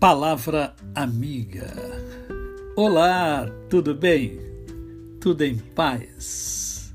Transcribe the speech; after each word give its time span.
Palavra 0.00 0.76
amiga. 0.94 1.74
Olá, 2.76 3.50
tudo 3.68 3.96
bem? 3.96 4.38
Tudo 5.20 5.42
em 5.42 5.56
paz? 5.56 6.94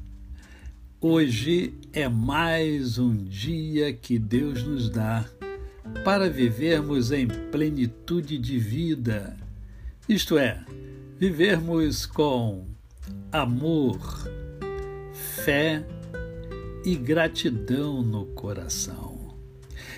Hoje 1.01 1.74
é 1.92 2.08
mais 2.08 2.97
um 2.97 3.13
dia 3.13 3.92
que 3.92 4.18
Deus 4.18 4.63
nos 4.63 4.90
dá 4.90 5.26
para 6.05 6.29
vivermos 6.29 7.12
em 7.12 7.28
plenitude 7.28 8.37
de 8.37 8.58
vida, 8.58 9.35
isto 10.08 10.38
é, 10.38 10.63
vivermos 11.20 12.06
com 12.06 12.65
amor, 13.33 13.99
fé 15.44 15.85
e 16.85 16.96
gratidão 16.96 18.02
no 18.02 18.27
coração. 18.27 19.35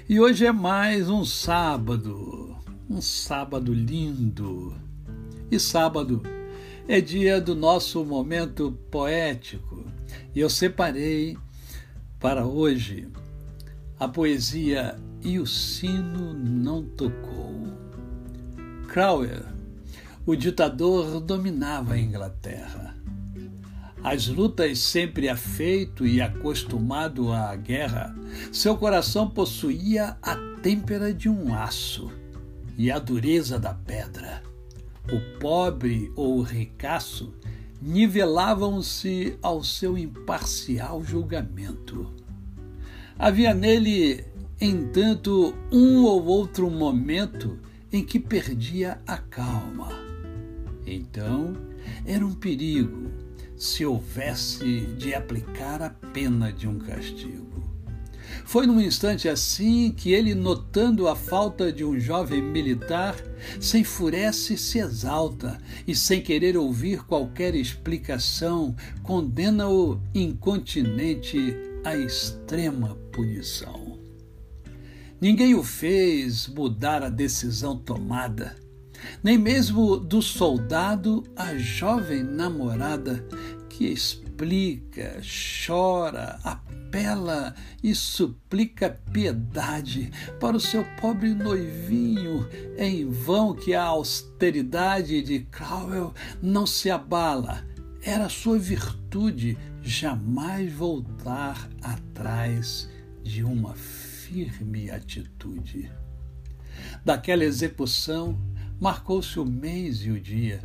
E 0.10 0.20
hoje 0.20 0.48
é 0.48 0.52
mais 0.52 1.08
um 1.08 1.24
sábado 1.24 2.45
um 2.90 3.02
sábado 3.02 3.74
lindo. 3.74 4.76
E 5.50 5.60
sábado 5.60 6.22
é 6.88 7.02
dia 7.02 7.42
do 7.42 7.56
nosso 7.56 8.04
momento 8.06 8.78
poético. 8.92 9.86
E 10.34 10.40
eu 10.40 10.50
separei 10.50 11.38
para 12.20 12.46
hoje 12.46 13.08
a 14.00 14.08
poesia 14.08 14.96
E 15.24 15.40
o 15.40 15.48
Sino 15.48 16.34
Não 16.34 16.84
Tocou. 16.84 17.66
Crowell, 18.88 19.46
o 20.26 20.36
ditador, 20.36 21.20
dominava 21.20 21.96
a 21.96 22.00
Inglaterra. 22.00 22.96
As 24.04 24.28
lutas 24.28 24.78
sempre 24.78 25.28
afeito 25.28 26.06
e 26.06 26.22
acostumado 26.22 27.32
à 27.32 27.56
guerra, 27.56 28.16
seu 28.52 28.78
coração 28.78 29.28
possuía 29.28 30.16
a 30.22 30.36
têmpera 30.62 31.12
de 31.12 31.28
um 31.28 31.52
aço 31.56 32.12
e 32.78 32.92
a 32.92 33.00
dureza 33.00 33.60
da 33.60 33.74
pedra. 33.74 34.44
O 35.12 35.40
pobre 35.40 36.12
ou 36.16 36.40
o 36.40 36.42
ricaço 36.42 37.34
nivelavam-se 37.82 39.38
ao 39.42 39.64
seu 39.64 39.98
imparcial 39.98 41.04
julgamento. 41.04 42.12
Havia 43.18 43.54
nele, 43.54 44.26
entanto, 44.60 45.56
um 45.72 46.04
ou 46.04 46.26
outro 46.26 46.70
momento 46.70 47.60
em 47.92 48.04
que 48.04 48.20
perdia 48.20 49.00
a 49.06 49.18
calma. 49.18 49.90
Então, 50.86 51.54
era 52.06 52.26
um 52.26 52.34
perigo 52.34 53.12
se 53.56 53.86
houvesse 53.86 54.82
de 54.98 55.14
aplicar 55.14 55.82
a 55.82 55.90
pena 55.90 56.52
de 56.52 56.68
um 56.68 56.78
castigo. 56.78 57.75
Foi 58.46 58.68
num 58.68 58.80
instante 58.80 59.28
assim 59.28 59.92
que 59.92 60.14
ele, 60.14 60.36
notando 60.36 61.08
a 61.08 61.16
falta 61.16 61.74
de 61.74 61.84
um 61.84 62.00
jovem 62.00 62.44
militar, 62.44 63.16
se 63.60 63.80
enfurece 63.80 64.54
e 64.54 64.58
se 64.58 64.78
exalta, 64.78 65.60
e 65.88 65.96
sem 65.96 66.22
querer 66.22 66.56
ouvir 66.56 67.04
qualquer 67.06 67.56
explicação, 67.56 68.76
condena-o 69.02 70.00
incontinente 70.14 71.58
à 71.84 71.98
extrema 71.98 72.96
punição. 73.12 73.98
Ninguém 75.20 75.56
o 75.56 75.64
fez 75.64 76.48
mudar 76.48 77.02
a 77.02 77.10
decisão 77.10 77.76
tomada, 77.76 78.56
nem 79.24 79.40
mesmo 79.40 79.98
do 79.98 80.22
soldado 80.22 81.24
a 81.36 81.56
jovem 81.56 82.22
namorada 82.24 83.26
que 83.78 83.88
explica, 83.88 85.22
chora, 85.66 86.40
apela 86.44 87.54
e 87.84 87.94
suplica 87.94 89.02
piedade 89.12 90.10
para 90.40 90.56
o 90.56 90.62
seu 90.62 90.86
pobre 91.02 91.34
noivinho. 91.34 92.48
É 92.78 92.88
em 92.88 93.10
vão 93.10 93.54
que 93.54 93.74
a 93.74 93.84
austeridade 93.84 95.22
de 95.22 95.40
Crowell 95.52 96.14
não 96.42 96.66
se 96.66 96.90
abala. 96.90 97.66
Era 98.02 98.30
sua 98.30 98.58
virtude 98.58 99.58
jamais 99.82 100.72
voltar 100.72 101.70
atrás 101.82 102.90
de 103.24 103.44
uma 103.44 103.76
firme 103.76 104.90
atitude. 104.90 105.92
Daquela 107.04 107.44
execução, 107.44 108.40
marcou-se 108.80 109.38
o 109.38 109.46
mês 109.46 110.06
e 110.06 110.12
o 110.12 110.20
dia 110.20 110.62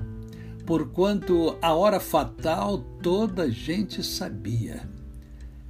porquanto 0.66 1.56
a 1.60 1.72
hora 1.72 1.98
fatal 1.98 2.78
toda 3.02 3.50
gente 3.50 4.02
sabia. 4.02 4.88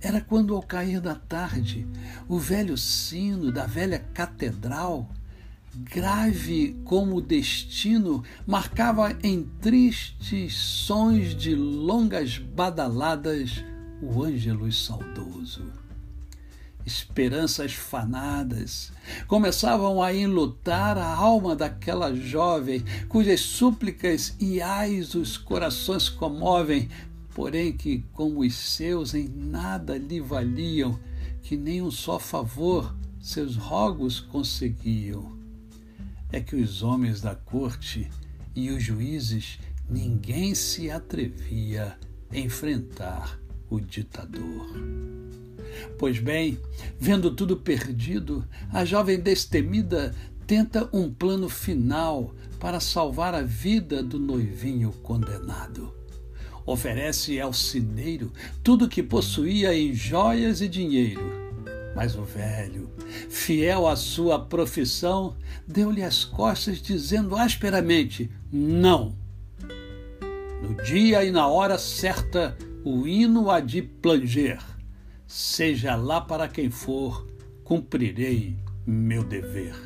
Era 0.00 0.20
quando, 0.20 0.54
ao 0.54 0.62
cair 0.62 1.00
da 1.00 1.14
tarde, 1.14 1.86
o 2.28 2.38
velho 2.38 2.76
sino 2.76 3.52
da 3.52 3.66
velha 3.66 3.98
catedral, 4.14 5.10
grave 5.74 6.76
como 6.84 7.16
o 7.16 7.20
destino, 7.20 8.24
marcava 8.46 9.16
em 9.22 9.44
tristes 9.60 10.56
sons 10.56 11.34
de 11.34 11.54
longas 11.54 12.38
badaladas 12.38 13.64
o 14.02 14.22
ângelus 14.22 14.84
saudoso 14.84 15.79
esperanças 16.84 17.72
fanadas, 17.72 18.92
começavam 19.26 20.02
a 20.02 20.14
enlutar 20.14 20.96
a 20.98 21.14
alma 21.14 21.54
daquela 21.54 22.14
jovem, 22.14 22.84
cujas 23.08 23.40
súplicas 23.40 24.34
e 24.40 24.60
ais 24.60 25.14
os 25.14 25.36
corações 25.36 26.08
comovem, 26.08 26.88
porém 27.34 27.72
que, 27.72 28.04
como 28.12 28.40
os 28.40 28.54
seus, 28.54 29.14
em 29.14 29.28
nada 29.28 29.96
lhe 29.96 30.20
valiam, 30.20 30.98
que 31.42 31.56
nem 31.56 31.82
um 31.82 31.90
só 31.90 32.18
favor 32.18 32.94
seus 33.20 33.56
rogos 33.56 34.20
conseguiam. 34.20 35.38
É 36.32 36.40
que 36.40 36.56
os 36.56 36.82
homens 36.82 37.20
da 37.20 37.34
corte 37.34 38.08
e 38.54 38.70
os 38.70 38.82
juízes 38.82 39.58
ninguém 39.88 40.54
se 40.54 40.90
atrevia 40.90 41.98
a 42.30 42.38
enfrentar 42.38 43.38
o 43.68 43.80
ditador. 43.80 44.68
Pois 45.98 46.18
bem, 46.18 46.58
vendo 46.98 47.30
tudo 47.30 47.56
perdido, 47.56 48.44
a 48.72 48.84
jovem 48.84 49.18
destemida 49.18 50.14
tenta 50.46 50.88
um 50.92 51.12
plano 51.12 51.48
final 51.48 52.34
para 52.58 52.80
salvar 52.80 53.34
a 53.34 53.42
vida 53.42 54.02
do 54.02 54.18
noivinho 54.18 54.92
condenado. 55.02 55.94
Oferece 56.66 57.40
ao 57.40 57.52
cineiro 57.52 58.32
tudo 58.62 58.88
que 58.88 59.02
possuía 59.02 59.74
em 59.74 59.94
joias 59.94 60.60
e 60.60 60.68
dinheiro. 60.68 61.22
Mas 61.94 62.14
o 62.14 62.22
velho, 62.22 62.90
fiel 63.28 63.88
à 63.88 63.96
sua 63.96 64.38
profissão, 64.38 65.36
deu-lhe 65.66 66.02
as 66.02 66.24
costas, 66.24 66.80
dizendo 66.80 67.36
asperamente: 67.36 68.30
Não. 68.52 69.16
No 70.62 70.82
dia 70.82 71.24
e 71.24 71.30
na 71.30 71.48
hora 71.48 71.78
certa, 71.78 72.56
o 72.84 73.06
hino 73.06 73.50
há 73.50 73.60
de 73.60 73.82
planger 73.82 74.58
seja 75.30 75.94
lá 75.94 76.20
para 76.20 76.48
quem 76.48 76.68
for, 76.70 77.24
cumprirei 77.62 78.58
meu 78.84 79.22
dever. 79.22 79.76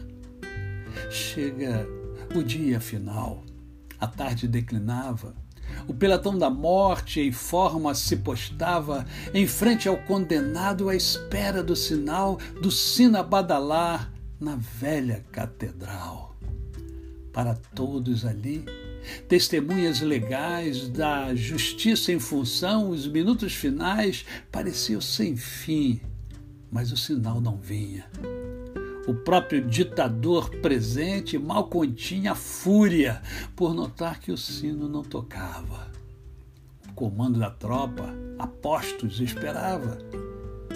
Chega 1.11 1.87
o 2.35 2.43
dia 2.43 2.81
final, 2.81 3.45
a 4.01 4.07
tarde 4.07 4.49
declinava, 4.49 5.35
o 5.87 5.93
pelotão 5.93 6.39
da 6.39 6.49
morte 6.49 7.21
em 7.21 7.31
forma 7.31 7.95
se 7.95 8.17
postava 8.17 9.05
em 9.35 9.47
frente 9.47 9.87
ao 9.87 9.99
condenado 9.99 10.89
à 10.89 10.97
espera 10.97 11.63
do 11.63 11.77
sinal 11.77 12.39
do 12.63 12.71
sino 12.71 13.23
badalar 13.23 14.11
na 14.41 14.57
velha 14.57 15.27
catedral. 15.31 16.35
Para 17.35 17.55
todos 17.55 18.25
ali, 18.25 18.65
testemunhas 19.29 20.01
legais 20.01 20.89
da 20.89 21.35
justiça 21.35 22.13
em 22.13 22.19
função, 22.19 22.91
os 22.91 23.07
minutos 23.07 23.53
finais 23.53 24.25
pareciam 24.51 25.01
sem 25.01 25.37
fim, 25.37 26.01
mas 26.71 26.93
o 26.93 26.97
sinal 26.97 27.41
não 27.41 27.57
vinha. 27.57 28.05
O 29.07 29.13
próprio 29.13 29.61
ditador 29.61 30.49
presente 30.63 31.39
mal 31.39 31.69
continha 31.69 32.33
a 32.33 32.35
fúria 32.35 33.21
por 33.55 33.75
notar 33.75 34.19
que 34.19 34.33
o 34.33 34.39
sino 34.39 34.89
não 34.89 35.03
tocava. 35.03 35.93
O 36.89 36.93
comando 36.95 37.39
da 37.39 37.51
tropa, 37.51 38.15
apostos, 38.39 39.21
esperava. 39.21 39.99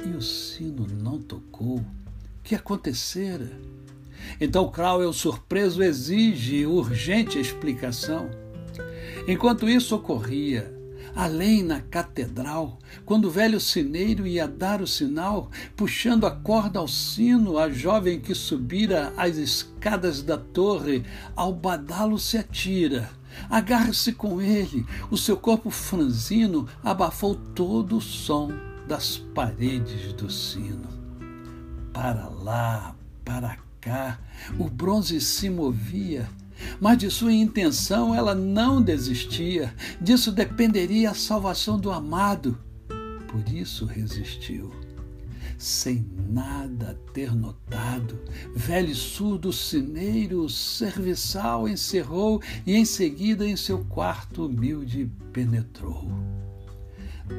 E 0.07 0.11
o 0.11 0.21
sino 0.21 0.87
não 0.87 1.19
tocou. 1.19 1.79
O 1.79 1.87
que 2.45 2.55
acontecera? 2.55 3.51
Então 4.41 4.71
Crowell, 4.71 5.13
surpreso, 5.13 5.83
exige 5.83 6.67
urgente 6.67 7.39
explicação. 7.39 8.31
Enquanto 9.27 9.69
isso 9.69 9.95
ocorria, 9.95 10.73
além 11.15 11.63
na 11.63 11.81
catedral, 11.81 12.79
quando 13.05 13.27
o 13.27 13.31
velho 13.31 13.61
sineiro 13.61 14.27
ia 14.27 14.47
dar 14.47 14.81
o 14.81 14.87
sinal, 14.87 15.51
puxando 15.77 16.27
a 16.27 16.31
corda 16.31 16.79
ao 16.79 16.89
sino, 16.89 17.59
a 17.59 17.69
jovem 17.69 18.21
que 18.21 18.35
subira 18.35 19.13
as 19.17 19.37
escadas 19.37 20.23
da 20.23 20.39
torre, 20.39 21.05
ao 21.35 21.53
badalo 21.53 22.19
se 22.19 22.39
atira. 22.39 23.11
Agarre-se 23.51 24.13
com 24.13 24.41
ele, 24.41 24.87
o 25.11 25.17
seu 25.17 25.37
corpo 25.37 25.71
franzino 25.71 26.67
abafou 26.83 27.35
todo 27.35 27.99
o 27.99 28.01
som 28.01 28.51
das 28.87 29.19
paredes 29.19 30.13
do 30.15 30.31
sino. 30.31 30.89
Para 31.93 32.29
lá, 32.29 32.95
para 33.25 33.59
cá, 33.81 34.19
o 34.59 34.69
bronze 34.69 35.21
se 35.21 35.49
movia. 35.49 36.29
Mas 36.81 36.99
de 36.99 37.11
sua 37.11 37.33
intenção 37.33 38.15
ela 38.15 38.35
não 38.35 38.83
desistia, 38.83 39.73
disso 40.01 40.33
dependeria 40.33 41.11
a 41.11 41.15
salvação 41.15 41.79
do 41.79 41.91
amado. 41.91 42.59
Por 43.29 43.49
isso 43.53 43.85
resistiu 43.85 44.73
sem 45.59 46.07
nada 46.31 46.99
ter 47.13 47.35
notado. 47.35 48.19
Velho 48.55 48.95
surdo 48.95 49.53
cineiro 49.53 50.49
serviçal 50.49 51.69
encerrou 51.69 52.41
e 52.65 52.77
em 52.77 52.85
seguida 52.85 53.47
em 53.47 53.57
seu 53.57 53.85
quarto 53.87 54.47
humilde 54.47 55.11
penetrou. 55.33 56.09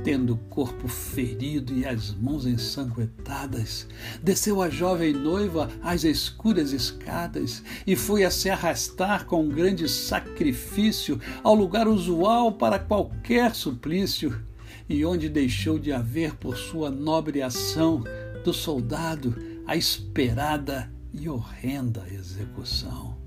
Tendo 0.03 0.33
o 0.33 0.38
corpo 0.38 0.88
ferido 0.88 1.74
e 1.74 1.86
as 1.86 2.13
mãos 2.13 2.45
ensanguentadas, 2.45 3.88
desceu 4.24 4.62
a 4.62 4.69
jovem 4.69 5.13
noiva 5.13 5.69
às 5.81 6.03
escuras 6.03 6.71
escadas 6.71 7.63
e 7.86 7.95
foi 7.95 8.24
a 8.24 8.31
se 8.31 8.50
arrastar 8.50 9.25
com 9.25 9.44
um 9.44 9.50
grande 9.50 9.89
sacrifício 9.89 11.19
ao 11.44 11.53
lugar 11.53 11.88
usual 11.88 12.53
para 12.53 12.80
qualquer 12.80 13.53
suplício 13.53 14.41
e 14.88 15.03
onde 15.06 15.30
deixou 15.30 15.77
de 15.77 15.91
haver 15.91 16.36
por 16.36 16.57
sua 16.57 16.89
nobre 16.89 17.41
ação 17.41 18.03
do 18.44 18.53
soldado 18.53 19.36
a 19.68 19.75
esperada 19.75 20.91
e 21.13 21.30
horrenda 21.30 22.07
execução. 22.09 23.19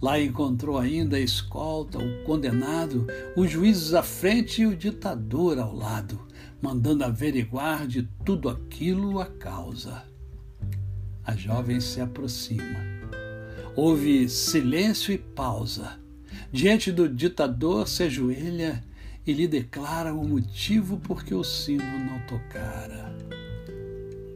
Lá 0.00 0.18
encontrou 0.18 0.78
ainda 0.78 1.16
a 1.16 1.20
escolta, 1.20 1.98
o 1.98 2.24
condenado, 2.24 3.06
os 3.36 3.50
juízes 3.50 3.92
à 3.92 4.02
frente 4.02 4.62
e 4.62 4.66
o 4.66 4.74
ditador 4.74 5.58
ao 5.58 5.74
lado, 5.74 6.18
mandando 6.60 7.04
averiguar 7.04 7.86
de 7.86 8.08
tudo 8.24 8.48
aquilo 8.48 9.20
a 9.20 9.26
causa. 9.26 10.02
A 11.22 11.36
jovem 11.36 11.80
se 11.80 12.00
aproxima. 12.00 12.80
Houve 13.76 14.28
silêncio 14.28 15.12
e 15.12 15.18
pausa. 15.18 16.00
Diante 16.50 16.90
do 16.90 17.08
ditador 17.08 17.86
se 17.86 18.04
ajoelha 18.04 18.82
e 19.26 19.32
lhe 19.34 19.46
declara 19.46 20.14
o 20.14 20.26
motivo 20.26 20.96
por 20.98 21.22
que 21.22 21.34
o 21.34 21.44
sino 21.44 21.84
não 21.98 22.18
tocara. 22.26 23.14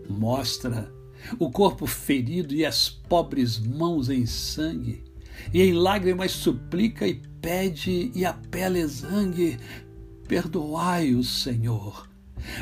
Mostra 0.09 0.93
o 1.39 1.51
corpo 1.51 1.87
ferido 1.87 2.55
e 2.55 2.67
as 2.67 2.89
pobres 2.89 3.59
mãos 3.59 4.11
em 4.11 4.27
sangue, 4.27 5.03
e 5.53 5.63
em 5.63 5.73
lágrimas 5.73 6.33
suplica 6.33 7.07
e 7.07 7.15
pede 7.41 8.11
e 8.15 8.25
apela 8.25 8.79
exangue: 8.79 9.59
Perdoai-o, 10.27 11.23
Senhor. 11.23 12.09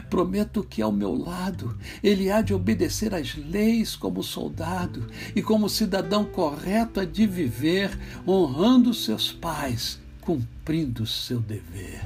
Prometo 0.08 0.62
que 0.62 0.80
ao 0.80 0.92
meu 0.92 1.12
lado 1.14 1.76
ele 2.02 2.30
há 2.30 2.40
de 2.40 2.54
obedecer 2.54 3.14
às 3.14 3.34
leis 3.34 3.96
como 3.96 4.22
soldado 4.22 5.08
e 5.34 5.42
como 5.42 5.69
cidadão 5.69 6.24
correto 6.24 7.00
há 7.00 7.04
de 7.04 7.26
viver, 7.26 7.98
honrando 8.26 8.94
seus 8.94 9.32
pais 9.32 10.00
cumprindo 10.22 11.04
seu 11.04 11.40
dever. 11.40 12.00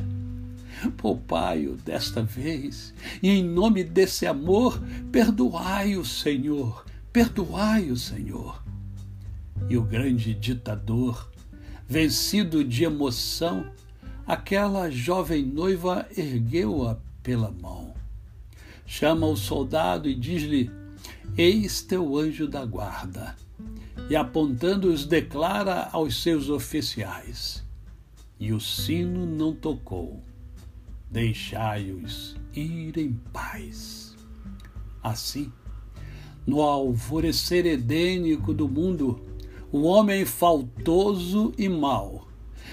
Poupai-o 0.97 1.77
desta 1.77 2.23
vez, 2.23 2.93
e 3.23 3.31
em 3.31 3.45
nome 3.45 3.85
desse 3.85 4.27
amor, 4.27 4.83
perdoai-o, 5.13 6.05
Senhor, 6.05 6.85
perdoai-o, 7.13 7.97
Senhor. 7.97 8.63
E 9.69 9.77
o 9.77 9.83
grande 9.83 10.35
ditador, 10.35 11.31
vencido 11.89 12.65
de 12.65 12.85
emoção, 12.85 13.67
aquela 14.27 14.91
jovem 14.91 15.45
noiva 15.45 16.07
ergueu-a 16.17 16.99
pela 17.23 17.51
mão. 17.51 17.95
Chama 18.87 19.27
o 19.27 19.37
soldado 19.37 20.09
e 20.09 20.15
diz-lhe: 20.15 20.71
Eis 21.37 21.83
teu 21.83 22.17
anjo 22.17 22.47
da 22.47 22.65
guarda. 22.65 23.35
E 24.09 24.15
apontando-os, 24.15 25.05
declara 25.05 25.89
aos 25.93 26.23
seus 26.23 26.49
oficiais: 26.49 27.67
e 28.39 28.53
o 28.53 28.61
sino 28.61 29.27
não 29.27 29.55
tocou. 29.55 30.23
Deixai-os 31.11 32.37
ir 32.55 32.99
em 32.99 33.13
paz. 33.33 34.15
Assim, 35.03 35.51
no 36.47 36.61
alvorecer 36.61 37.65
edênico 37.65 38.53
do 38.53 38.69
mundo, 38.69 39.21
o 39.73 39.83
homem 39.83 40.25
faltoso 40.25 41.53
e 41.59 41.69
mau 41.69 42.27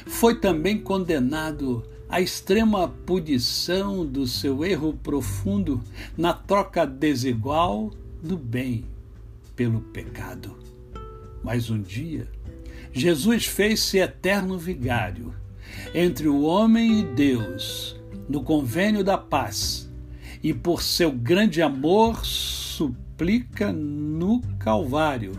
foi 0.06 0.40
também 0.40 0.78
condenado 0.80 1.84
à 2.10 2.22
extrema 2.22 2.88
punição 2.88 4.06
do 4.06 4.28
seu 4.28 4.64
erro 4.64 4.94
profundo 5.02 5.82
na 6.18 6.34
troca 6.34 6.86
desigual 6.86 7.92
do 8.22 8.38
bem 8.38 8.86
pelo 9.56 9.82
pecado. 9.82 10.56
Mas 11.44 11.70
um 11.70 11.82
dia, 11.82 12.28
Jesus 12.92 13.46
fez-se 13.46 13.98
eterno 13.98 14.58
vigário 14.58 15.34
entre 15.94 16.28
o 16.28 16.42
homem 16.42 17.00
e 17.00 17.04
Deus 17.04 18.00
no 18.30 18.44
convênio 18.44 19.04
da 19.04 19.18
paz 19.18 19.92
e 20.42 20.54
por 20.54 20.82
seu 20.82 21.12
grande 21.12 21.62
amor 21.62 22.26
suplica 22.26 23.72
no 23.72 24.42
Calvário: 24.60 25.32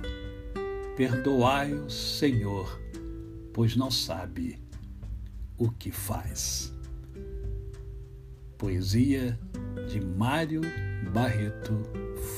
Perdoai-o, 0.96 1.91
Senhor, 1.91 2.81
pois 3.52 3.75
não 3.75 3.91
sabe 3.91 4.61
o 5.58 5.69
que 5.69 5.91
faz. 5.91 6.73
Poesia 8.56 9.37
de 9.88 10.00
Mário 10.00 10.61
Barreto 11.12 11.82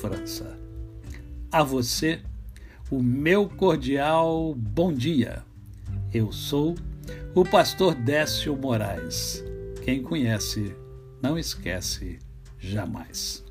França. 0.00 0.58
A 1.52 1.62
você, 1.62 2.22
o 2.90 3.02
meu 3.02 3.46
cordial 3.46 4.54
bom 4.54 4.90
dia. 4.90 5.44
Eu 6.12 6.32
sou 6.32 6.74
o 7.34 7.44
pastor 7.44 7.94
Décio 7.94 8.56
Moraes. 8.56 9.44
Quem 9.84 10.02
conhece, 10.02 10.74
não 11.20 11.38
esquece 11.38 12.18
jamais. 12.58 13.45